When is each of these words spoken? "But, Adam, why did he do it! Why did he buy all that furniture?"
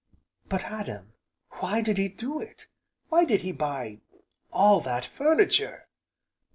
"But, 0.49 0.63
Adam, 0.63 1.13
why 1.59 1.81
did 1.81 1.99
he 1.99 2.07
do 2.09 2.39
it! 2.41 2.65
Why 3.09 3.23
did 3.23 3.41
he 3.41 3.51
buy 3.51 3.99
all 4.51 4.79
that 4.79 5.05
furniture?" 5.05 5.89